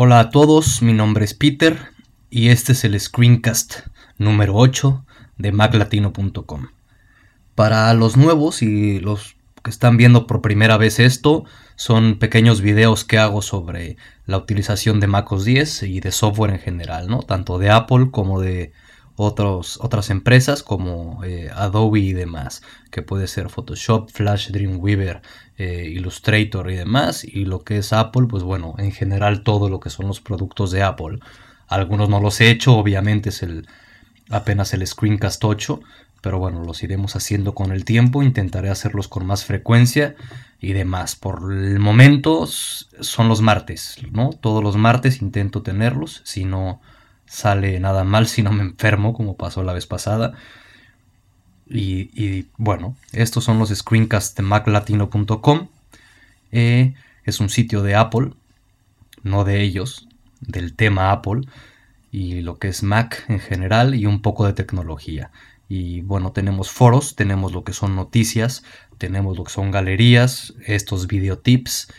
[0.00, 1.76] Hola a todos, mi nombre es Peter
[2.30, 3.80] y este es el screencast
[4.16, 5.04] número 8
[5.38, 6.68] de maclatino.com.
[7.56, 13.04] Para los nuevos y los que están viendo por primera vez esto, son pequeños videos
[13.04, 17.24] que hago sobre la utilización de MacOS 10 y de software en general, ¿no?
[17.24, 18.70] Tanto de Apple como de
[19.18, 25.22] otras empresas como eh, Adobe y demás, que puede ser Photoshop, Flash, Dreamweaver,
[25.56, 29.80] eh, Illustrator y demás, y lo que es Apple, pues bueno, en general todo lo
[29.80, 31.18] que son los productos de Apple.
[31.66, 33.66] Algunos no los he hecho, obviamente es el
[34.30, 35.80] apenas el Screencast 8,
[36.20, 40.14] pero bueno, los iremos haciendo con el tiempo, intentaré hacerlos con más frecuencia
[40.60, 41.16] y demás.
[41.16, 44.30] Por el momento son los martes, ¿no?
[44.30, 46.80] Todos los martes intento tenerlos, si no
[47.28, 50.34] sale nada mal si no me enfermo, como pasó la vez pasada.
[51.70, 55.68] Y, bueno, estos son los screencasts de maclatino.com.
[56.50, 58.32] Eh, es un sitio de Apple,
[59.22, 60.08] no de ellos,
[60.40, 61.42] del tema Apple
[62.10, 65.30] y lo que es Mac en general y un poco de tecnología.
[65.68, 68.64] Y bueno, tenemos foros, tenemos lo que son noticias,
[68.96, 71.92] tenemos lo que son galerías, estos videotips,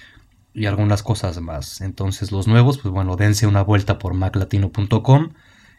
[0.54, 1.82] y algunas cosas más.
[1.82, 5.30] Entonces los nuevos, pues bueno, dense una vuelta por maclatino.com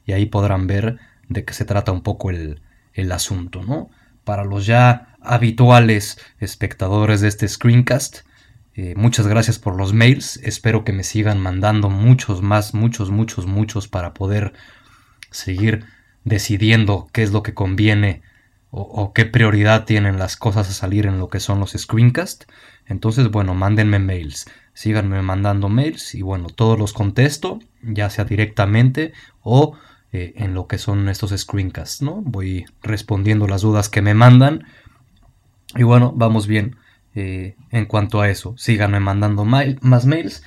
[0.06, 2.60] y ahí podrán ver de qué se trata un poco el,
[3.12, 3.90] asunto, ¿no?
[4.24, 8.18] Para los ya habituales espectadores de este screencast,
[8.74, 10.38] eh, muchas gracias por los mails.
[10.42, 14.52] Espero que me sigan mandando muchos más, muchos, muchos, muchos para poder
[15.30, 15.86] seguir
[16.24, 18.22] decidiendo qué es lo que conviene
[18.70, 22.46] o, o, qué prioridad tienen las cosas a salir en lo que son los screencasts.
[22.86, 24.46] Entonces, bueno, mándenme mails
[24.80, 29.76] síganme mandando mails y bueno, todos los contesto, ya sea directamente o
[30.10, 32.22] eh, en lo que son estos screencasts, ¿no?
[32.22, 34.64] Voy respondiendo las dudas que me mandan
[35.76, 36.76] y bueno, vamos bien
[37.14, 38.54] eh, en cuanto a eso.
[38.56, 40.44] Síganme mandando más mails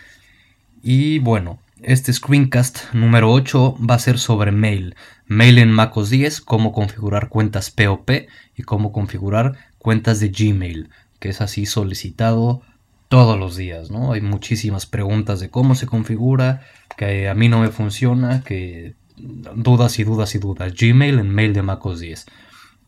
[0.82, 4.96] y bueno, este screencast número 8 va a ser sobre mail.
[5.28, 8.10] Mail en MacOS 10, cómo configurar cuentas POP
[8.58, 10.90] y cómo configurar cuentas de Gmail,
[11.20, 12.64] que es así solicitado
[13.13, 14.13] todos los días, ¿no?
[14.13, 16.62] Hay muchísimas preguntas de cómo se configura,
[16.97, 20.74] que a mí no me funciona, que dudas y dudas y dudas.
[20.74, 22.25] Gmail en mail de MacOS 10.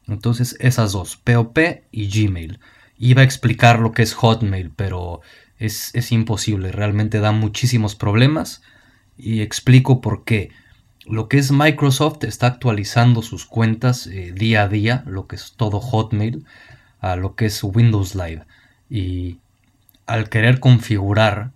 [0.07, 1.59] Entonces esas dos, POP
[1.91, 2.59] y Gmail.
[2.97, 5.21] Iba a explicar lo que es Hotmail, pero
[5.59, 8.63] es, imposible, realmente da muchísimos problemas
[9.19, 10.49] y explico por qué.
[11.05, 15.53] Lo que es Microsoft está actualizando sus cuentas eh, día a día, lo que es
[15.55, 16.47] todo Hotmail,
[16.99, 18.43] a lo que es Windows Live.
[18.89, 19.37] Y
[20.05, 21.51] al querer configurar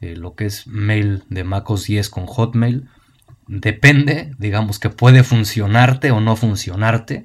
[0.00, 2.88] eh, lo que es mail de MacOS 10 con Hotmail,
[3.46, 7.24] depende, digamos que puede funcionarte o no funcionarte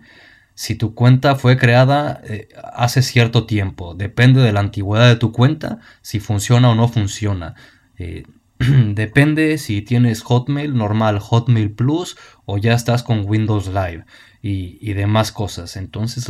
[0.59, 3.95] si tu cuenta fue creada eh, hace cierto tiempo.
[3.95, 7.55] Depende de la antigüedad de tu cuenta, si funciona o no funciona.
[7.97, 8.23] Eh,
[8.93, 14.03] depende si tienes Hotmail normal, Hotmail Plus o ya estás con Windows Live
[14.41, 15.77] y, y demás cosas.
[15.77, 16.29] Entonces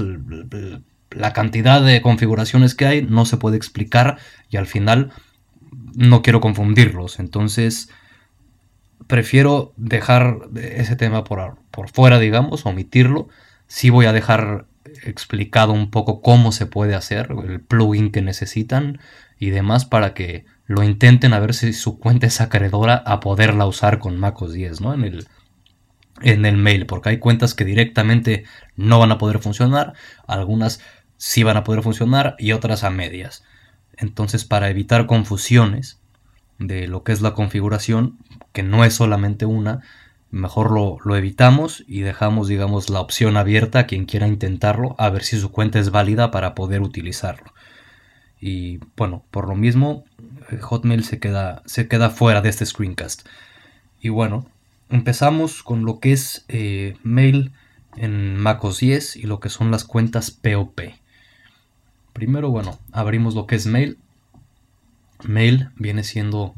[1.11, 4.17] la cantidad de configuraciones que hay no se puede explicar
[4.49, 5.11] y al final
[5.95, 7.19] no quiero confundirlos.
[7.19, 7.89] Entonces
[9.07, 13.27] prefiero dejar ese tema por, por fuera, digamos, omitirlo.
[13.67, 14.65] Sí voy a dejar
[15.03, 18.99] explicado un poco cómo se puede hacer, el plugin que necesitan
[19.37, 23.65] y demás para que lo intenten a ver si su cuenta es acreedora a poderla
[23.65, 24.93] usar con MacOS 10, ¿no?
[24.93, 25.27] En el,
[26.21, 28.43] en el mail, porque hay cuentas que directamente
[28.75, 29.93] no van a poder funcionar,
[30.27, 30.81] algunas
[31.19, 33.43] sí van a poder funcionar y otras a medias.
[33.97, 35.99] Entonces, para evitar confusiones
[36.57, 38.17] de lo que es la configuración,
[38.53, 39.81] que no es solamente una,
[40.31, 45.23] mejor lo, evitamos y dejamos, digamos, la opción abierta a quien quiera intentarlo, a ver
[45.23, 47.53] si su cuenta es válida para poder utilizarlo.
[48.39, 50.05] Y bueno, por lo mismo,
[50.49, 53.27] eh, Hotmail se queda, se queda fuera de este screencast.
[53.99, 54.45] Y bueno,
[54.89, 57.51] empezamos con lo que es eh, mail
[57.97, 60.79] en MacOS 10 y lo que son las cuentas POP.
[62.19, 63.97] Primero, bueno, abrimos lo que es Mail.
[65.23, 66.53] Mail viene siendo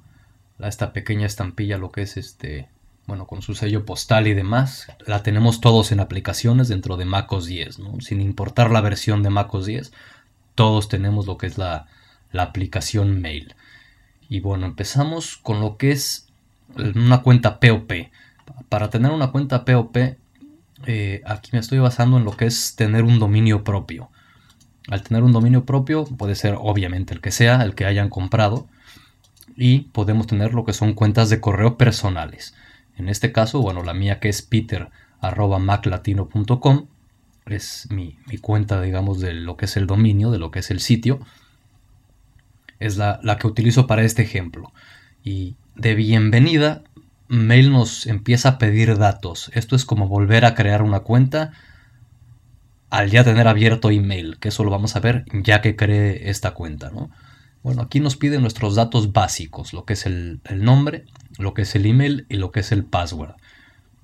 [0.58, 2.68] esta pequeña estampilla, lo que es este,
[3.06, 4.88] bueno, con su sello postal y demás.
[5.06, 8.02] La tenemos todos en aplicaciones dentro de MacOS 10, ¿no?
[8.02, 9.94] Sin importar la versión de MacOS 10,
[10.56, 11.86] todos tenemos lo que es la,
[12.34, 13.54] aplicación Mail.
[14.30, 16.28] Y bueno, empezamos con lo que es
[16.76, 18.10] una cuenta POP.
[18.68, 19.96] Para tener una cuenta POP,
[20.88, 24.10] eh, aquí me estoy basando en lo que es tener un dominio propio.
[24.88, 28.68] Al tener un dominio propio, puede ser obviamente el que sea, el que hayan comprado,
[29.56, 32.54] y podemos tener lo que son cuentas de correo personales.
[32.98, 36.88] En este caso, bueno, la mía que es peter.maclatino.com
[37.46, 40.80] es mi, cuenta, digamos, de lo que es el dominio, de lo que es el
[40.80, 41.20] sitio.
[42.80, 44.72] Es la, que utilizo para este ejemplo.
[45.24, 46.84] Y de bienvenida,
[47.28, 49.52] Mail nos empieza a pedir datos.
[49.54, 51.52] Esto es como volver a crear una cuenta
[52.92, 56.52] al ya tener abierto email, que eso lo vamos a ver ya que cree esta
[56.52, 57.10] cuenta, ¿no?
[57.64, 61.06] Bueno, aquí nos pide nuestros datos básicos, lo que es el, el, nombre,
[61.38, 63.36] lo que es el email y lo que es el password.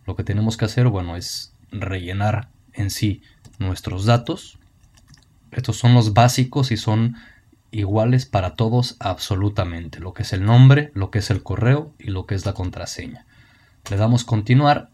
[0.06, 3.22] Lo que tenemos que hacer, bueno, es rellenar en sí
[3.60, 4.58] nuestros datos.
[5.52, 7.16] Estos son los básicos y son
[7.72, 12.12] iguales para todos absolutamente, lo que es el nombre, lo que es el correo y
[12.12, 13.26] lo que es la contraseña.
[13.90, 14.90] Le damos continuar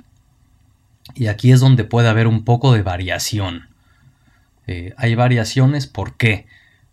[1.14, 3.73] y aquí es donde puede haber un poco de variación.
[4.68, 6.48] Eh, hay variaciones, ¿por qué?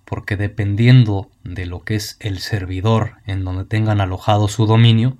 [0.05, 5.19] Porque dependiendo de lo que es el servidor en donde tengan alojado su dominio,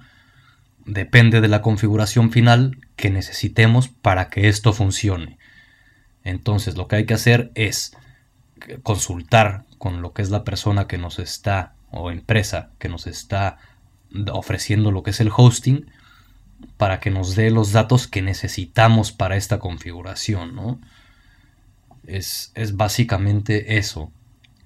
[0.85, 5.39] depende de la configuración final que necesitemos para que esto funcione.
[6.25, 7.97] Entonces lo que hay que hacer es
[8.83, 13.59] consultar con lo que es la persona que nos está o empresa que nos está
[14.33, 15.87] ofreciendo lo que es el hosting
[16.77, 20.55] para que nos dé los datos que necesitamos para esta configuración.
[20.55, 20.81] ¿no?
[22.11, 24.11] Es, básicamente eso.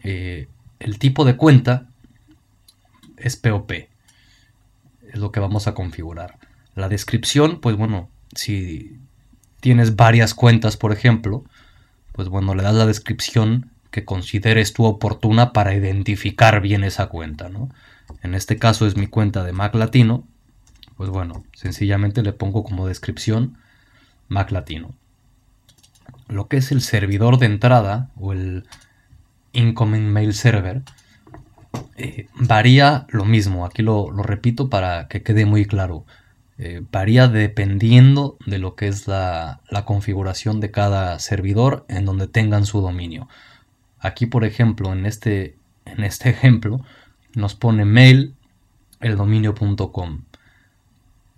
[0.03, 0.49] Eh,
[0.79, 1.89] el tipo de cuenta
[3.19, 3.73] es POP.
[5.13, 6.39] Es lo que vamos a configurar.
[6.75, 8.99] La descripción, pues bueno, si
[9.61, 11.45] tienes varias cuentas, por ejemplo,
[12.13, 17.51] pues bueno, le das la descripción que consideres tú oportuna para identificar bien esa cuenta,
[17.51, 17.69] ¿no?
[18.23, 20.27] En este caso es mi cuenta de Mac Latino,
[20.97, 23.59] pues bueno, sencillamente le pongo como descripción
[24.29, 24.95] Mac Latino
[26.29, 28.67] lo que es el servidor de entrada o el
[29.53, 30.83] incoming mail server
[31.97, 33.65] eh, varía lo mismo.
[33.65, 36.05] Aquí lo, repito para que quede muy claro.
[36.57, 42.67] Eh, varía dependiendo de lo que es la, configuración de cada servidor en donde tengan
[42.67, 43.29] su dominio.
[43.99, 46.81] Aquí, por ejemplo, en este, en este ejemplo,
[47.35, 48.35] nos pone mail
[49.01, 49.17] el.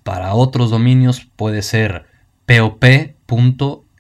[0.03, 2.07] Para otros dominios puede ser
[2.47, 2.85] pop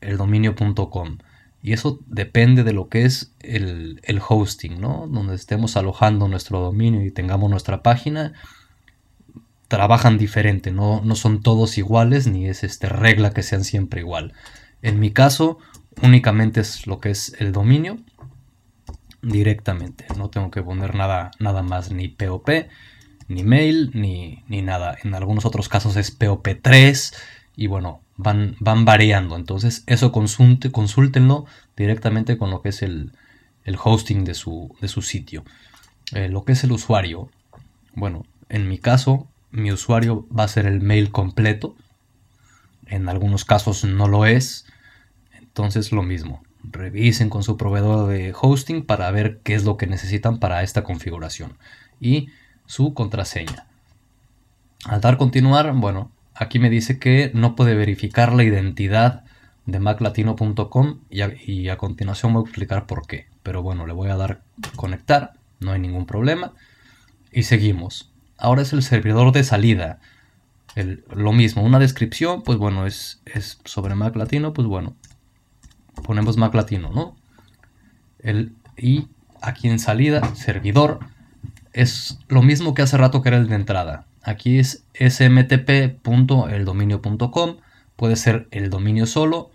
[0.01, 1.19] el dominio.com.
[1.63, 5.09] Y eso depende de lo que es el, hosting, ¿no?
[5.09, 8.35] Donde estemos alojando nuestro dominio y tengamos nuestra página.
[9.69, 14.33] Trabajan diferente, no, no son todos iguales, ni es este, regla que sean siempre igual.
[14.81, 15.59] En mi caso,
[16.03, 17.99] únicamente es lo que es el dominio
[19.23, 20.07] directamente.
[20.17, 22.49] No tengo que poner nada, nada más, ni POP,
[23.27, 24.97] ni mail, ni, ni nada.
[25.03, 27.13] En algunos otros casos es POP3
[27.57, 29.37] y bueno, van, van variando.
[29.37, 31.47] Entonces, eso consulte, consúltenlo
[31.77, 33.13] directamente con lo que es el,
[33.83, 35.45] hosting de su, de su sitio.
[36.13, 37.31] Eh, lo que es el usuario,
[37.95, 41.77] bueno, en mi caso, mi usuario va a ser el mail completo.
[42.87, 44.67] En algunos casos no lo es.
[45.33, 46.43] Entonces, lo mismo.
[46.63, 50.85] Revisen con su proveedor de hosting para ver qué es lo que necesitan para esta
[50.85, 51.59] configuración.
[52.01, 52.29] Y
[52.67, 53.67] su contraseña.
[54.85, 59.25] Al dar continuar, bueno, aquí me dice que no puede verificar la identidad
[59.65, 63.27] de maclatino.com y, a, continuación voy a explicar por qué.
[63.43, 64.43] Pero bueno, le voy a dar
[64.77, 66.53] conectar, no hay ningún problema.
[67.33, 68.11] Y seguimos.
[68.39, 69.99] Ahora es el servidor de salida.
[71.15, 74.95] lo mismo, una descripción, pues bueno, es, es sobre Mac Latino, pues bueno,
[76.05, 77.17] ponemos Mac Latino, ¿no?
[78.19, 79.09] El, y
[79.41, 81.01] aquí en salida, servidor,
[81.73, 84.07] es lo mismo que hace rato que era el de entrada.
[84.27, 87.57] Aquí es smtp.eldominio.com.
[87.95, 89.53] Puede ser el dominio solo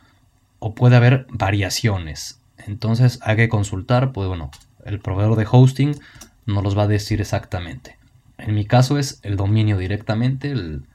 [0.59, 2.39] o puede haber variaciones.
[2.57, 4.49] Entonces hay que consultar, pues bueno,
[4.85, 5.99] el proveedor de hosting
[6.45, 7.97] nos los va a decir exactamente.
[8.37, 10.85] En mi caso es el dominio directamente, el,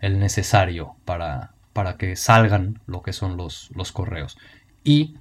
[0.00, 4.38] necesario para, para, que salgan lo que son los, los correos.
[4.84, 5.16] Y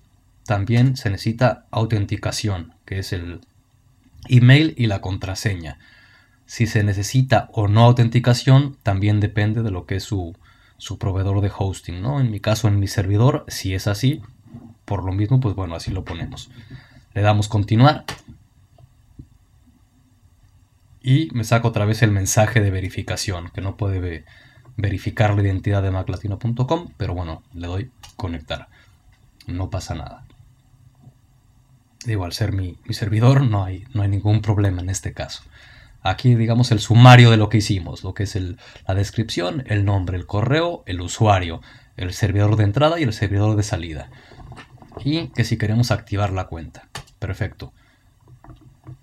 [0.46, 3.42] también se necesita autenticación, que es el
[4.28, 5.80] email y la contraseña.
[6.54, 10.36] Si se necesita o no autenticación, también depende de lo que es su,
[11.00, 12.22] proveedor de hosting, ¿no?
[12.22, 14.22] En mi caso, en mi servidor, si es así,
[14.86, 16.52] por lo mismo, pues bueno, así lo ponemos.
[17.16, 18.06] Le damos continuar.
[21.02, 24.24] Y me saco otra vez el mensaje de verificación, que no puede
[24.78, 28.68] verificar la identidad de maclatino.com, pero bueno, le doy conectar.
[29.48, 30.24] No pasa nada.
[32.06, 35.42] Digo, al ser mi, servidor no hay, no hay ningún problema en este caso.
[36.04, 38.38] Aquí, digamos, el sumario de lo que hicimos, lo que es
[38.88, 41.62] la descripción, el nombre, el correo, el usuario,
[41.96, 44.10] el servidor de entrada y el servidor de salida.
[45.04, 46.90] Y que si queremos activar la cuenta.
[47.20, 47.72] Perfecto.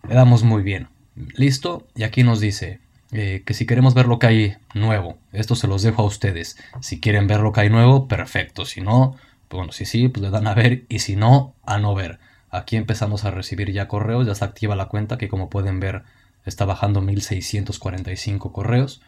[0.06, 0.88] Le damos muy bien.
[1.34, 1.86] Listo.
[1.94, 2.80] Y aquí nos dice
[3.12, 6.58] eh, que si queremos ver lo que hay nuevo, esto se los dejo a ustedes.
[6.80, 8.66] Si quieren ver lo que hay nuevo, perfecto.
[8.66, 9.16] Si no,
[9.48, 10.84] pues bueno, si sí, pues le dan a ver.
[10.90, 12.18] Y si no, a no ver.
[12.50, 16.02] Aquí empezamos a recibir ya correos, ya se activa la cuenta que como pueden ver
[16.44, 19.00] está bajando 1645 correos.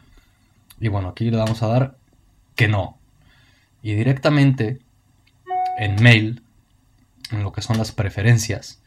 [0.81, 1.97] Y bueno, aquí le vamos a dar
[2.55, 2.99] que no.
[3.83, 4.81] Y directamente
[5.79, 6.43] en mail,
[7.31, 8.81] en lo que son las preferencias,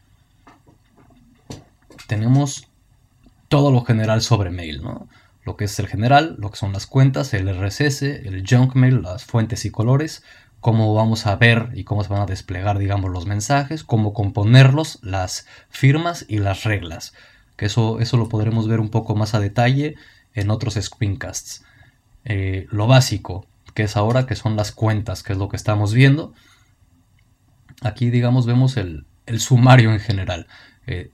[2.06, 2.68] tenemos
[3.48, 5.08] todo lo general sobre mail, ¿no?
[5.44, 9.02] Lo que es el general, lo que son las cuentas, el RSS, el junk mail,
[9.02, 10.24] las fuentes y colores,
[10.60, 14.98] cómo vamos a ver y cómo se van a desplegar, digamos, los mensajes, cómo componerlos,
[15.02, 17.14] las firmas y las reglas.
[17.56, 19.96] Que eso, eso lo podremos ver un poco más a detalle
[20.34, 21.64] en otros screencasts.
[22.24, 25.94] Eh, lo básico, que es ahora, que son las cuentas, que es lo que estamos
[25.94, 26.34] viendo.
[27.82, 29.06] Aquí, digamos, vemos el,
[29.38, 30.46] sumario en general.
[30.86, 31.10] Eh,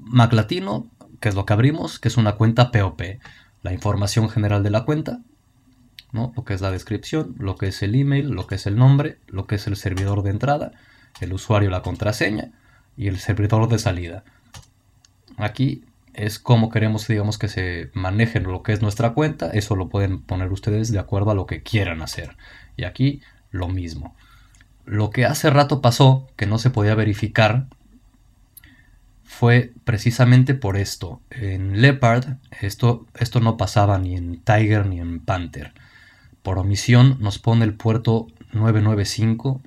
[0.00, 0.88] Mac Latino,
[1.20, 3.02] que es lo que abrimos, que es una cuenta POP.
[3.62, 5.20] La información general de la cuenta,
[6.12, 6.32] ¿no?
[6.36, 9.18] lo que es la descripción, lo que es el email, lo que es el nombre,
[9.26, 10.72] lo que es el servidor de entrada,
[11.20, 12.52] el usuario, la contraseña
[12.96, 14.24] y el servidor de salida.
[15.36, 19.50] Aquí es como queremos, digamos, que se maneje lo que es nuestra cuenta.
[19.50, 22.36] Eso lo pueden poner ustedes de acuerdo a lo que quieran hacer.
[22.76, 24.14] Y aquí lo mismo.
[24.84, 27.66] Lo que hace rato pasó, que no se podía verificar,
[29.24, 31.20] fue precisamente por esto.
[31.30, 35.72] En Leopard esto, esto no pasaba ni en Tiger ni en Panther.
[36.42, 39.60] Por omisión nos pone el puerto 995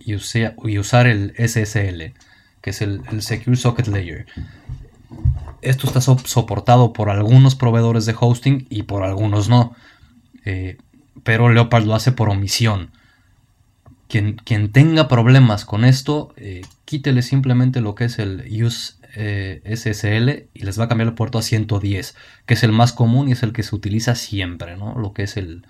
[0.00, 2.12] y, y usar el SSL,
[2.60, 4.26] que es el Secure Socket Layer
[5.64, 9.74] esto está soportado por algunos proveedores de hosting y por algunos no.
[10.44, 10.76] Eh,
[11.22, 12.90] pero Leopard lo hace por omisión.
[14.08, 19.62] Quien, quien tenga problemas con esto, eh, quítele simplemente lo que es el use eh,
[19.64, 22.14] SSL y les va a cambiar el puerto a 110,
[22.46, 24.94] que es el más común y es el que se utiliza siempre, ¿no?
[24.98, 25.66] Lo que es el,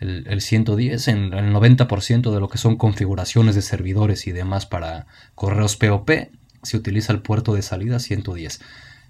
[0.00, 4.66] el, el 110 en el 90% de lo que son configuraciones de servidores y demás
[4.66, 6.10] para correos POP,
[6.62, 8.60] se utiliza el puerto de salida 110.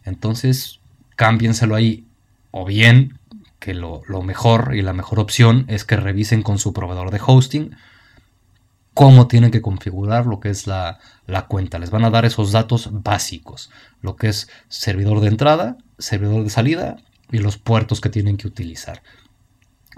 [0.04, 0.80] Entonces,
[1.16, 2.06] cámbienselo ahí.
[2.50, 3.18] O bien,
[3.58, 7.76] que lo, mejor y la mejor opción es que revisen con su proveedor de hosting
[8.94, 10.98] cómo tienen que configurar lo que es la,
[11.48, 11.78] cuenta.
[11.78, 16.50] Les van a dar esos datos básicos, lo que es servidor de entrada, servidor de
[16.50, 16.96] salida
[17.30, 19.02] y los puertos que tienen que utilizar.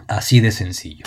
[0.07, 1.07] Así de sencillo.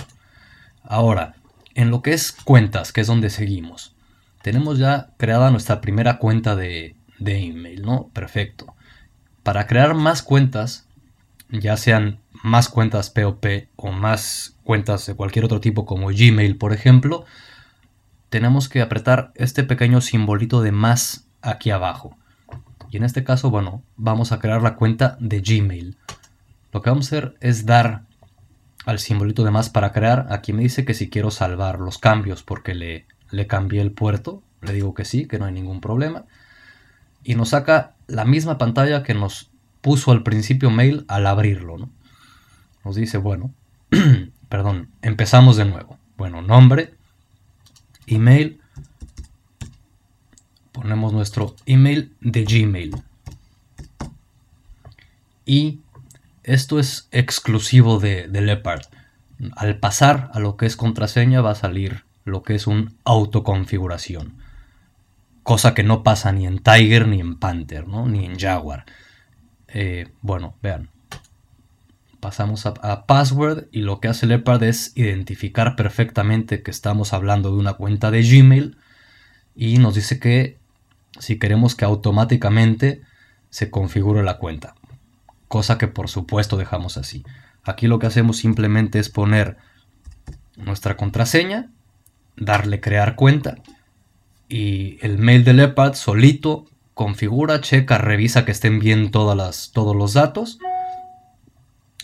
[0.83, 1.35] Ahora,
[1.75, 3.95] en lo que es cuentas, que es donde seguimos,
[4.41, 8.09] tenemos ya creada nuestra primera cuenta de, de email, ¿no?
[8.13, 8.72] Perfecto.
[9.43, 10.88] Para crear más cuentas,
[11.50, 13.45] ya sean más cuentas POP
[13.75, 17.25] o más cuentas de cualquier otro tipo como Gmail, por ejemplo,
[18.29, 22.17] tenemos que apretar este pequeño simbolito de más aquí abajo.
[22.89, 25.97] Y en este caso, bueno, vamos a crear la cuenta de Gmail.
[26.71, 28.03] Lo que vamos a hacer es dar
[28.85, 30.27] al simbolito de más para crear.
[30.29, 34.41] Aquí me dice que si quiero salvar los cambios porque le, le cambié el puerto.
[34.62, 36.25] Le digo que sí, que no hay ningún problema
[37.23, 41.89] y nos saca la misma pantalla que nos puso al principio mail al abrirlo.
[42.83, 43.53] Nos dice, bueno,
[44.50, 45.98] perdón, empezamos de nuevo.
[46.17, 46.93] Bueno, nombre,
[48.07, 48.60] email,
[50.72, 52.95] ponemos nuestro email de Gmail.
[55.45, 55.81] Y
[56.43, 58.83] esto es exclusivo de, de Leopard.
[59.55, 64.42] Al pasar a lo que es contraseña va a salir lo que es un autoconfiguración
[65.43, 68.07] cosa que no pasa ni en Tiger ni en Panther, ¿no?
[68.07, 68.85] ni en Jaguar.
[69.67, 70.89] Eh, bueno, vean.
[72.19, 77.57] Pasamos a, password y lo que hace Leopard es identificar perfectamente que estamos hablando de
[77.57, 78.77] una cuenta de Gmail
[79.55, 80.57] y nos dice que
[81.19, 83.01] si queremos que automáticamente
[83.50, 84.75] se configure la cuenta.
[85.50, 87.25] Cosa que por supuesto dejamos así.
[87.62, 89.57] Aquí lo que hacemos simplemente es poner
[90.55, 91.71] nuestra contraseña,
[92.38, 93.57] darle crear cuenta
[94.53, 99.95] y el mail de Leopard solito configura, checa, revisa que estén bien todas las, todos
[99.95, 100.60] los datos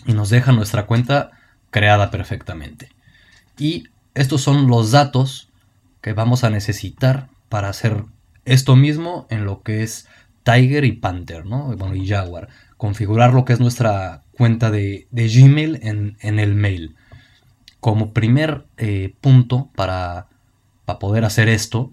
[0.04, 1.30] y nos deja nuestra cuenta
[1.70, 2.88] creada perfectamente.
[3.56, 5.48] Y estos son los datos
[6.00, 8.02] que vamos a necesitar para hacer
[8.44, 10.08] esto mismo en lo que es
[10.42, 11.76] Tiger y Panther, ¿no?
[11.76, 12.48] Bueno, y Jaguar.
[12.76, 16.96] Configurar lo que es nuestra cuenta de, Gmail en, el mail.
[17.78, 20.26] Como primer eh, punto para,
[20.84, 21.92] para poder hacer esto,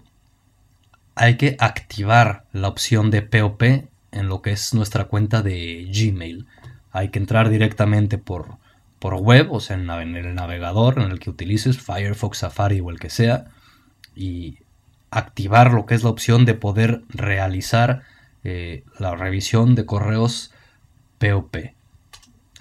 [1.18, 6.46] hay que activar la opción de POP en lo que es nuestra cuenta de Gmail.
[6.92, 8.56] Hay que entrar directamente por,
[9.00, 13.00] por web, o sea, en, el navegador en el que utilices, Firefox, Safari o el
[13.00, 13.46] que sea,
[14.14, 14.58] y
[15.10, 18.02] activar lo que es la opción de poder realizar
[18.44, 20.52] eh, la revisión de correos
[21.18, 21.56] POP.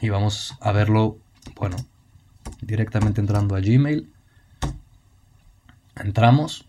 [0.01, 1.19] Y vamos a verlo,
[1.55, 1.77] bueno,
[2.61, 4.11] directamente entrando a Gmail.
[5.95, 6.66] Entramos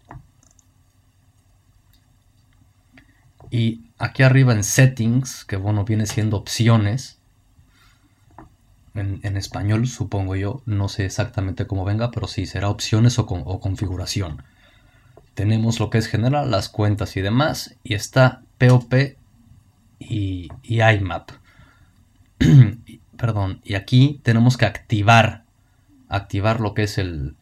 [3.50, 7.18] Y aquí arriba en settings, que bueno, viene siendo opciones,
[8.94, 10.62] en, español, supongo yo.
[10.66, 14.42] No sé exactamente cómo venga, pero sí, será opciones o, configuración.
[15.34, 17.76] Tenemos lo que es general, las cuentas y demás.
[17.84, 19.16] Y está POP
[19.98, 21.30] y, IMAP.
[23.16, 25.44] Perdón, y aquí tenemos que activar,
[26.08, 27.34] activar lo que es el,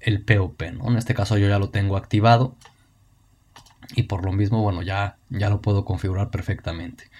[0.00, 0.62] el POP.
[0.72, 0.88] ¿no?
[0.88, 2.56] En este caso yo ya lo tengo activado
[3.94, 7.10] y por lo mismo, bueno, ya, ya lo puedo configurar perfectamente.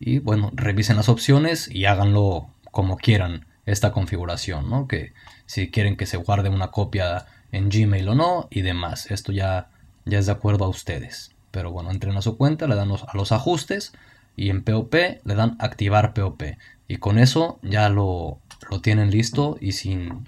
[0.00, 4.86] Y bueno, revisen las opciones y háganlo como quieran esta configuración, ¿no?
[4.88, 5.12] Que
[5.46, 9.10] si quieren que se guarde una copia en Gmail o no y demás.
[9.10, 9.68] Esto ya,
[10.04, 11.32] ya es de acuerdo a ustedes.
[11.50, 13.92] Pero bueno, entren a su cuenta, le dan a los ajustes
[14.36, 16.42] y en POP le dan activar POP.
[16.88, 18.38] Y con eso ya lo,
[18.70, 20.26] lo tienen listo y sin,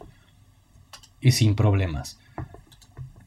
[1.21, 2.19] y sin problemas.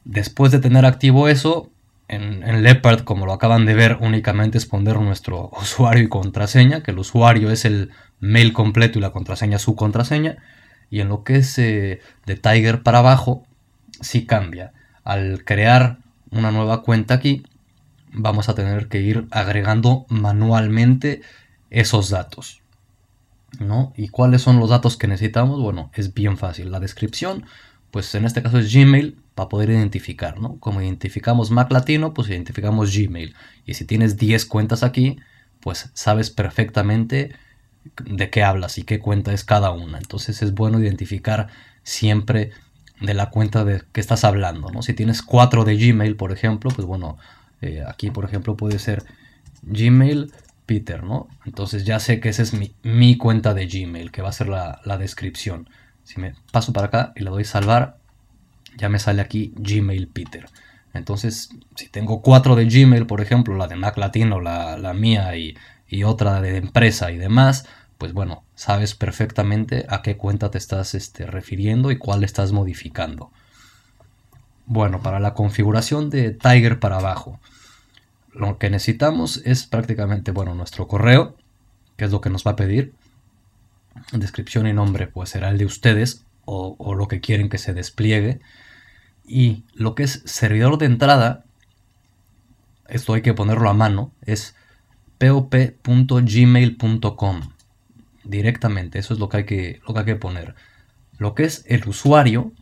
[0.04, 1.69] Después de tener activo eso,
[2.10, 6.90] en, Leopard, como lo acaban de ver, únicamente es poner nuestro usuario y contraseña, que
[6.90, 10.38] el usuario es el mail completo y la contraseña su contraseña.
[10.90, 13.46] Y en lo que es eh, de Tiger para abajo,
[14.00, 14.72] sí cambia.
[15.04, 15.98] Al crear
[16.32, 17.44] una nueva cuenta aquí,
[18.12, 21.22] vamos a tener que ir agregando manualmente
[21.70, 22.60] esos datos.
[23.60, 23.92] ¿no?
[23.96, 25.60] ¿Y cuáles son los datos que necesitamos?
[25.60, 26.72] Bueno, es bien fácil.
[26.72, 27.44] La descripción,
[27.90, 30.56] pues en este caso es Gmail, para poder identificar, ¿no?
[30.58, 33.34] Como identificamos Mac Latino, pues identificamos Gmail.
[33.64, 35.18] Y si tienes 10 cuentas aquí,
[35.60, 37.32] pues sabes perfectamente
[38.04, 39.98] de qué hablas y qué cuenta es cada una.
[39.98, 41.48] Entonces es bueno identificar
[41.82, 42.50] siempre
[43.00, 44.82] de la cuenta de que estás hablando, ¿no?
[44.82, 47.16] Si tienes 4 de Gmail, por ejemplo, pues bueno,
[47.62, 49.04] eh, aquí por ejemplo puede ser
[49.62, 50.32] Gmail
[50.66, 51.28] Peter, ¿no?
[51.46, 54.80] Entonces ya sé que esa es mi, cuenta de Gmail, que va a ser la,
[54.84, 55.68] la descripción.
[56.10, 57.96] Si me paso para acá y le doy salvar,
[58.76, 60.48] ya me sale aquí Gmail Peter.
[60.92, 65.54] Entonces, si tengo cuatro de Gmail, por ejemplo, la de Mac Latino, la, mía y,
[66.02, 67.64] otra de empresa y demás,
[67.96, 73.30] pues bueno, sabes perfectamente a qué cuenta te estás este, refiriendo y cuál estás modificando.
[74.66, 77.38] Bueno, para la configuración de Tiger para abajo,
[78.32, 81.36] lo que necesitamos es prácticamente, bueno, nuestro correo,
[81.96, 82.94] que es lo que nos va a pedir.
[84.12, 88.40] Descripción y nombre, pues será el de ustedes o, lo que quieren que se despliegue.
[89.24, 91.44] Y lo que es servidor de entrada,
[92.88, 94.56] esto hay que ponerlo a mano, es
[95.18, 96.20] pop.gmail.com
[98.24, 100.56] directamente, eso es lo que, hay que, lo que hay que poner.
[101.18, 102.52] Lo que es el usuario,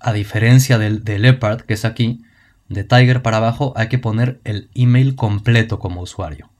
[0.00, 2.22] a diferencia del, de Leopard, que es aquí,
[2.68, 6.50] de Tiger para abajo, hay que poner el email completo como usuario.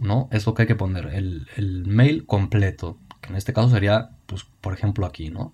[0.00, 0.28] ¿No?
[0.32, 4.10] Es lo que hay que poner, el, el mail completo, que en este caso sería,
[4.26, 5.52] pues, por ejemplo, aquí, ¿no?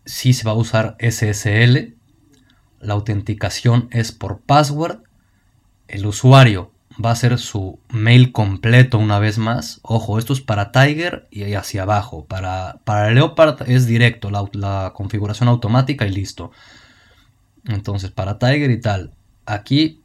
[0.05, 1.95] Si se va a usar SSL.
[2.79, 4.99] La autenticación es por password.
[5.87, 9.79] El usuario va a ser su mail completo una vez más.
[9.83, 12.25] Ojo, esto es para Tiger y hacia abajo.
[12.25, 16.51] Para, para Leopard es directo, la, configuración automática y listo.
[17.65, 19.11] Entonces, para Tiger y tal,
[19.45, 20.01] aquí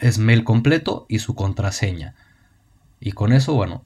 [0.00, 2.14] es mail completo y su contraseña.
[3.00, 3.84] Y con eso, bueno,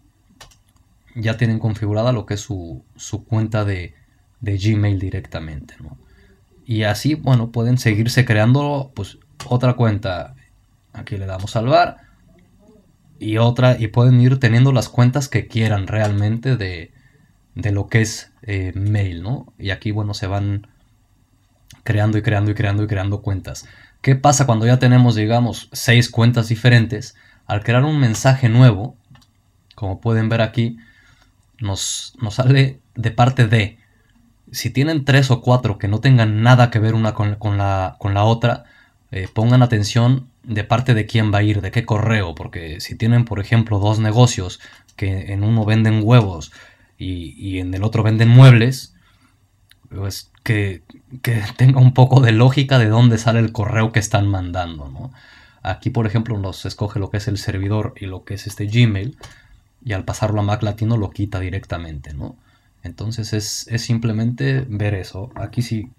[1.15, 2.83] ya tienen configurada lo que es su,
[3.29, 3.95] cuenta de,
[4.41, 5.75] de, Gmail directamente.
[6.65, 10.35] Y así, bueno, pueden seguirse creando pues, otra cuenta.
[10.93, 12.08] Aquí le damos salvar
[13.19, 16.93] y otra, y pueden ir teniendo las cuentas que quieran realmente de,
[17.55, 19.53] de lo que es eh, mail, ¿no?
[19.59, 20.69] Y aquí, bueno, se van
[21.83, 23.67] creando y creando y creando y creando cuentas.
[24.01, 27.17] ¿Qué pasa cuando ya tenemos, digamos, seis cuentas diferentes?
[27.47, 28.97] Al crear un mensaje nuevo,
[29.75, 30.79] como pueden ver aquí,
[31.61, 33.79] nos, sale de parte de.
[34.53, 38.15] Si tienen tres o cuatro que no tengan nada que ver una con, la, con
[38.15, 38.65] la otra,
[39.11, 42.97] eh, pongan atención de parte de quién va a ir, de qué correo, porque si
[42.97, 44.61] tienen, por ejemplo, dos negocios
[44.97, 46.53] que en uno venden huevos
[46.97, 48.95] y, en el otro venden muebles,
[49.91, 50.83] pues que,
[51.57, 55.13] tenga un poco de lógica de dónde sale el correo que están mandando, ¿no?
[55.63, 58.67] Aquí, por ejemplo, nos escoge lo que es el servidor y lo que es este
[58.67, 59.19] Gmail,
[59.85, 62.37] y al pasarlo a Mac Latino lo quita directamente, ¿no?
[62.83, 65.31] Entonces es, es simplemente ver eso.
[65.35, 65.91] Aquí sí,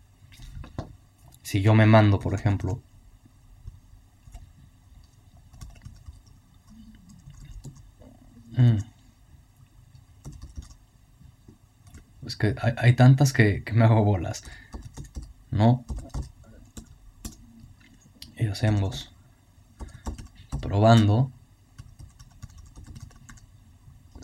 [1.44, 2.82] si yo me mando, por ejemplo,
[8.60, 8.78] mm.
[12.26, 14.44] Es que hay, tantas que, me hago bolas.
[15.50, 15.84] ¿No?
[18.38, 19.12] Y hacemos
[20.62, 21.32] probando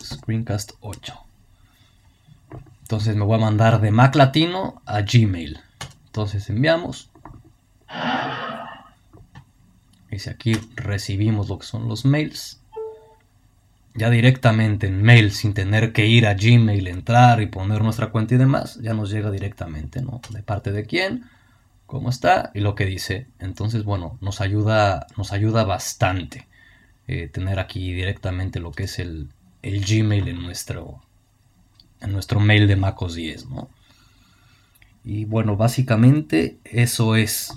[0.00, 1.14] Screencast 8.
[2.82, 5.60] Entonces me voy a mandar de Mac Latino a Gmail.
[6.06, 7.10] Entonces enviamos.
[10.12, 12.60] Y si aquí recibimos lo que son los mails.
[13.96, 18.34] Ya directamente en mail, sin tener que ir a Gmail, entrar y poner nuestra cuenta
[18.34, 20.20] y demás, ya nos llega directamente, ¿no?
[20.30, 21.24] De parte de quién,
[21.86, 23.26] cómo está y lo que dice.
[23.38, 26.46] Entonces, bueno, nos ayuda, nos ayuda bastante
[27.08, 29.30] eh, tener aquí directamente lo que es el,
[29.62, 31.02] el Gmail en nuestro,
[32.00, 33.70] en nuestro mail de MacOS 10, ¿no?
[35.04, 37.54] Y bueno, básicamente eso es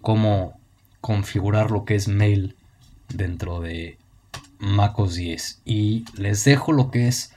[0.00, 0.58] cómo
[1.00, 2.54] configurar lo que es mail
[3.08, 3.98] dentro de
[4.62, 5.62] MacOS 10.
[5.64, 7.34] Y les dejo lo que es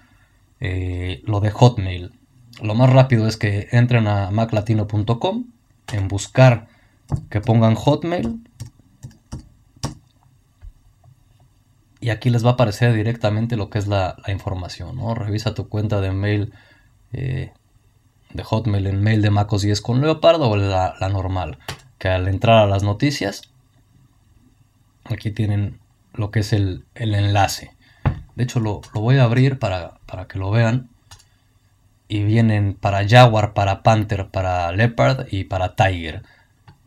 [0.61, 2.13] eh, lo de Hotmail.
[2.61, 5.45] Lo más rápido es que entren a maclatino.com,
[5.91, 6.67] en buscar
[7.29, 8.39] que pongan Hotmail.
[11.99, 14.95] Y aquí les va a aparecer directamente lo que es la, información.
[14.95, 15.15] ¿no?
[15.15, 16.53] Revisa tu cuenta de mail
[17.13, 17.51] eh,
[18.33, 21.57] de Hotmail en mail de MacOS 10 con Leopardo o la, normal.
[21.97, 23.49] Que al entrar a las noticias,
[25.05, 25.79] aquí tienen
[26.15, 27.71] lo que es el, enlace.
[28.35, 30.89] De hecho, lo, voy a abrir para, para, que lo vean.
[32.07, 36.21] Y vienen para Jaguar, para Panther, para Leopard y para Tiger.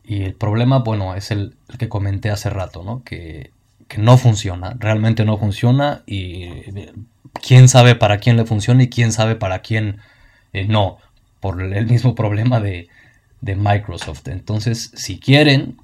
[0.04, 3.02] Y el problema, bueno, es el, que comenté hace rato, ¿no?
[3.04, 3.52] Que,
[3.96, 6.02] no funciona, realmente no funciona.
[6.06, 6.92] Y eh,
[7.46, 9.98] quién sabe para quién le funciona y quién sabe para quién
[10.52, 10.98] eh, no
[11.40, 12.88] por el mismo problema de,
[13.40, 14.28] Microsoft.
[14.28, 15.76] Entonces, si quieren,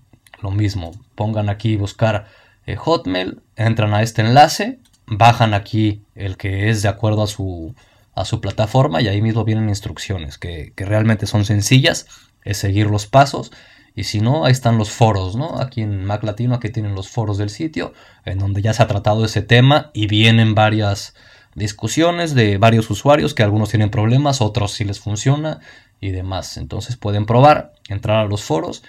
[0.43, 2.27] lo mismo, pongan aquí buscar
[2.67, 7.75] eh, Hotmail, entran a este enlace, bajan aquí el que es de acuerdo a su,
[8.15, 12.07] a su plataforma y ahí mismo vienen instrucciones que, realmente son sencillas,
[12.43, 13.53] es seguir los pasos.
[13.97, 15.61] Y si no, ahí están los foros, ¿no?
[15.61, 17.93] Aquí en Mac Latino, aquí tienen los foros del sitio,
[18.25, 21.15] en donde ya se ha tratado ese tema y vienen varias
[21.55, 25.61] discusiones de varios usuarios que algunos tienen problemas, otros sí les funciona
[26.01, 26.57] y demás.
[26.57, 28.83] Entonces pueden probar, entrar a los foros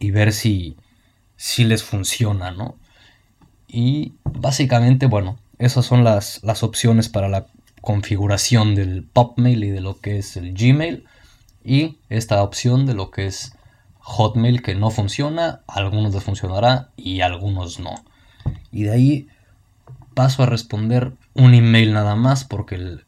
[0.00, 0.76] y ver si,
[1.36, 2.76] si les funciona, ¿no?
[3.68, 7.46] Y básicamente, bueno, esas son las, las opciones para la
[7.80, 11.04] configuración del Popmail y de lo que es el Gmail.
[11.64, 13.52] Y esta opción de lo que es
[14.00, 17.94] Hotmail que no funciona, algunos les funcionará y algunos no.
[18.70, 19.28] Y de ahí
[20.14, 23.04] paso a responder un email nada más porque el,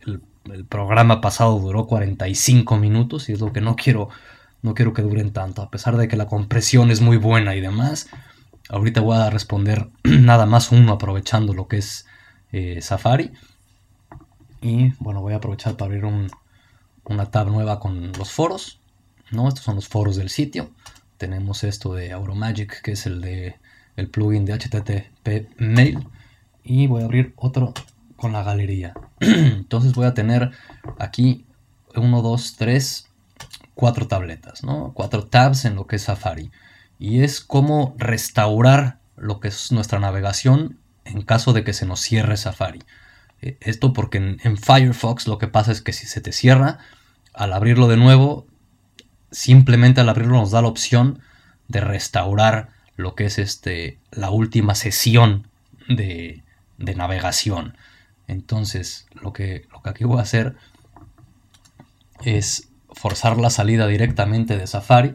[0.53, 4.09] el programa pasado duró 45 minutos y es lo que no quiero,
[4.63, 7.61] no quiero que duren tanto, a pesar de que la compresión es muy buena y
[7.61, 8.09] demás.
[8.69, 12.07] Ahorita voy a responder nada más uno aprovechando lo que es
[12.53, 13.33] eh, Safari.
[14.61, 16.05] Y bueno, voy a aprovechar para abrir
[17.05, 18.81] una tab nueva con los foros.
[19.31, 19.49] ¿no?
[19.49, 20.71] Estos son los foros del sitio.
[21.17, 23.57] Tenemos esto de Auromagic, que es el de
[23.97, 26.07] el plugin de HTTP Mail.
[26.63, 27.75] Y voy a abrir otro
[28.17, 28.95] con la galería.
[29.21, 30.51] Entonces voy a tener
[30.99, 31.47] aquí
[31.95, 33.08] 1, 2, 3,
[33.75, 34.93] 4 tabletas, ¿no?
[34.95, 36.51] 4 tabs en lo que es Safari.
[36.99, 42.01] Y es como restaurar lo que es nuestra navegación en caso de que se nos
[42.01, 42.83] cierre Safari.
[43.41, 46.79] Eh, esto porque en, Firefox lo que pasa es que si se te cierra,
[47.33, 48.47] al abrirlo de nuevo,
[49.31, 51.21] simplemente al abrirlo nos da la opción
[51.69, 55.47] de restaurar lo que es este, la última sesión
[55.89, 56.43] de,
[56.79, 57.77] de navegación.
[58.27, 60.57] Entonces, lo que, lo que aquí voy a hacer
[62.25, 62.68] es
[62.99, 65.15] forzar la salida directamente de Safari.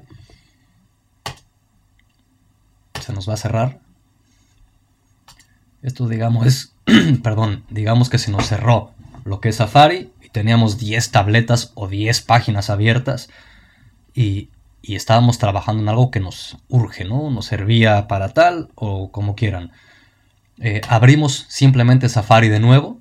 [3.02, 3.80] Se nos va a cerrar.
[5.82, 6.74] Esto, digamos, es,
[7.24, 8.94] perdón, digamos que se nos cerró
[9.26, 13.30] lo que es Safari y teníamos 10 tabletas o 10 páginas abiertas
[14.14, 14.50] y,
[14.82, 17.32] estábamos trabajando en algo que nos urge, ¿no?
[17.32, 19.72] Nos servía para tal o como quieran.
[20.60, 23.00] Eh, abrimos simplemente Safari de nuevo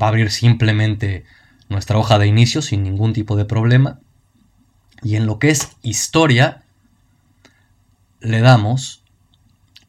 [0.00, 1.24] va a abrir simplemente
[1.70, 4.00] nuestra hoja de inicio sin ningún tipo de problema.
[5.02, 6.64] Y en lo que es historia,
[8.20, 9.02] le damos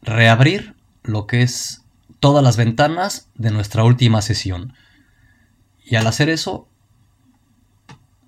[0.02, 1.84] reabrir lo que es
[2.22, 4.74] todas las ventanas de nuestra última sesión.
[5.84, 6.68] Y al hacer eso,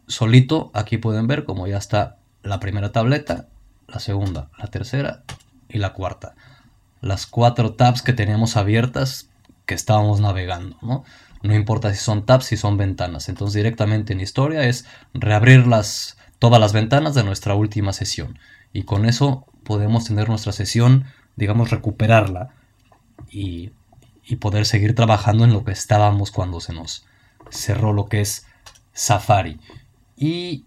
[0.08, 3.48] solito, aquí pueden ver como ya está la primera tableta,
[3.88, 5.24] la segunda, la tercera
[5.70, 6.36] y la cuarta.
[7.02, 9.30] Las cuatro tabs que teníamos abiertas
[9.66, 11.04] que estábamos navegando, ¿no?
[11.44, 13.30] No importa si son tabs, si son ventanas.
[13.30, 18.40] Entonces directamente en historia es reabrir las, todas las ventanas de nuestra última sesión.
[18.72, 22.50] Y con eso podemos tener nuestra sesión, digamos, recuperarla
[23.30, 23.72] y,
[24.26, 27.06] y poder seguir trabajando en lo que estábamos cuando se nos
[27.50, 28.48] cerró lo que es
[28.94, 29.60] Safari.
[30.16, 30.66] Y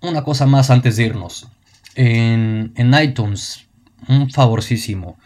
[0.00, 1.48] una cosa más antes de irnos.
[1.94, 3.66] En, en iTunes,
[4.08, 5.18] un favorcísimo.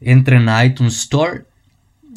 [0.00, 1.44] Entren a iTunes Store.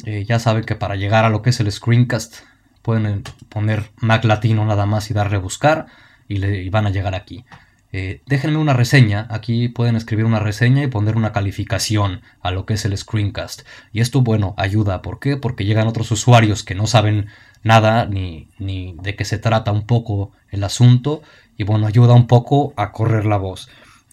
[0.04, 2.36] Eh, ya saben que para llegar a lo que es el screencast
[2.82, 5.86] pueden poner Mac Latino nada más y darle buscar
[6.28, 7.44] y, le, van a llegar aquí.
[7.92, 12.66] Eh, déjenme una reseña, aquí pueden escribir una reseña y poner una calificación a lo
[12.66, 13.62] que es el screencast.
[13.92, 15.02] Y esto, bueno, ayuda.
[15.02, 15.36] ¿Por qué?
[15.36, 17.26] Porque llegan otros usuarios que no saben
[17.62, 21.22] nada ni, ni de qué se trata un poco el asunto
[21.56, 23.68] y bueno, ayuda un poco a correr la voz.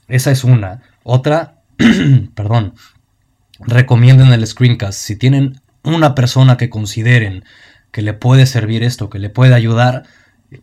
[0.08, 0.82] Esa es una.
[1.04, 1.62] Otra,
[2.36, 2.76] perdón,
[3.60, 5.00] recomienden el screencast.
[5.00, 7.44] Si tienen una persona que consideren
[7.92, 10.04] que le puede servir esto, que le puede ayudar,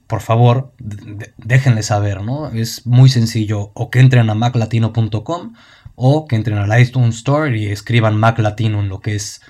[0.06, 2.48] por favor, déjenle saber, ¿no?
[2.50, 3.70] Es muy sencillo.
[3.74, 5.54] O que entren a maclatino.com
[5.94, 9.42] o que entren al iTunes Store y escriban Mac Latino en lo que es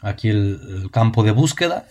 [0.00, 1.86] aquí el, campo de búsqueda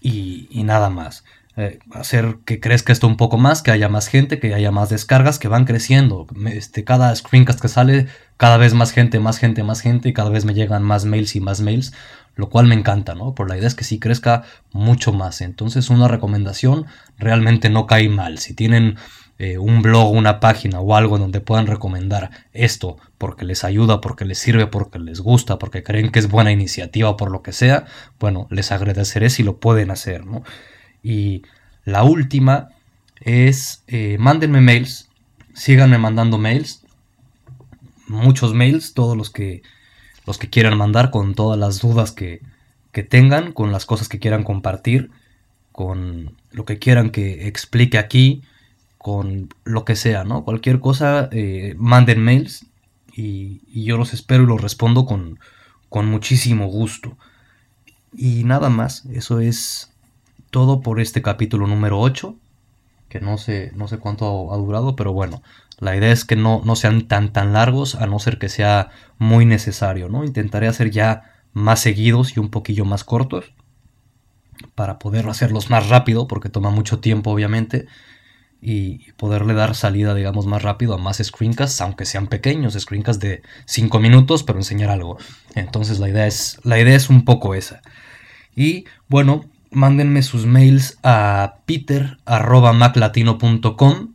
[0.00, 1.24] y nada más.
[1.60, 4.90] Eh, hacer que crezca esto un poco más, que haya más gente, que haya más
[4.90, 6.28] descargas, que van creciendo.
[6.46, 8.06] Este, cada screencast que sale,
[8.36, 11.34] cada vez más gente, más gente, más gente, y cada vez me llegan más mails
[11.34, 11.92] y más mails,
[12.38, 13.34] lo cual me encanta, ¿no?
[13.34, 15.40] Por la idea es que sí crezca mucho más.
[15.40, 16.86] Entonces una recomendación
[17.18, 18.38] realmente no cae mal.
[18.38, 18.96] Si tienen
[19.40, 24.24] eh, un blog, una página o algo donde puedan recomendar esto porque les ayuda, porque
[24.24, 27.86] les sirve, porque les gusta, porque creen que es buena iniciativa por lo que sea,
[28.20, 30.44] bueno, les agradeceré si lo pueden hacer, ¿no?
[31.02, 31.42] Y
[31.84, 32.68] la última
[33.20, 35.08] es, eh, mándenme mails,
[35.54, 36.84] síganme mandando mails,
[38.06, 39.62] muchos mails, todos los que,
[40.28, 42.42] los que quieran mandar, con todas las dudas que,
[42.92, 45.10] que tengan, con las cosas que quieran compartir,
[45.72, 48.42] con lo que quieran que explique aquí,
[48.98, 50.44] con lo que sea, ¿no?
[50.44, 52.66] Cualquier cosa, eh, manden mails
[53.10, 55.38] y, yo los espero y los respondo con,
[55.88, 57.16] con muchísimo gusto.
[58.14, 59.90] Y nada más, eso es
[60.50, 62.36] todo por este capítulo número 8,
[63.08, 65.42] que no sé, no sé cuánto ha durado, pero bueno,
[65.78, 68.90] la idea es que no, no sean tan tan largos, a no ser que sea
[69.18, 70.24] muy necesario, ¿no?
[70.24, 73.52] Intentaré hacer ya más seguidos y un poquillo más cortos
[74.74, 77.86] para poder hacerlos más rápido, porque toma mucho tiempo obviamente,
[78.60, 83.42] y poderle dar salida, digamos, más rápido a más screencasts, aunque sean pequeños, screencasts de
[83.66, 85.18] 5 minutos, pero enseñar algo.
[85.54, 87.82] Entonces la idea es, la idea es un poco esa.
[88.56, 94.14] Y bueno, mándenme sus mails a peter.maclatino.com.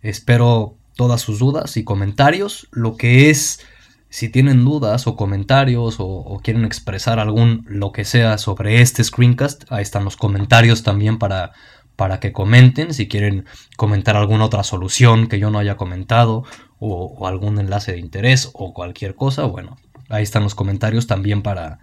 [0.00, 2.66] Espero todas sus dudas y comentarios.
[2.72, 3.60] Lo que es,
[4.08, 9.70] si tienen dudas o comentarios o, quieren expresar algún lo que sea sobre este screencast,
[9.70, 11.52] ahí están los comentarios también para,
[11.96, 12.94] para que comenten.
[12.94, 13.44] Si quieren
[13.76, 16.44] comentar alguna otra solución que yo no haya comentado
[16.78, 19.76] o, o algún enlace de interés o cualquier cosa, bueno,
[20.08, 21.80] ahí están los comentarios también para,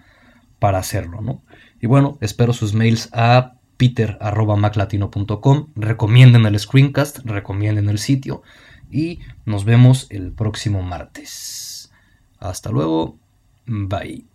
[0.60, 1.44] para hacerlo, ¿no?
[1.86, 5.68] Y bueno, espero sus mails a peter.maclatino.com.
[5.76, 8.42] Recomienden el screencast, recomienden el sitio
[8.90, 11.92] y nos vemos el próximo martes.
[12.40, 13.20] Hasta luego.
[13.68, 14.26] Bye.